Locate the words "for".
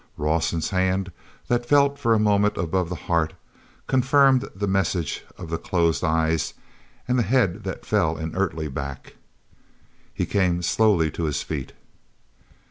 1.99-2.15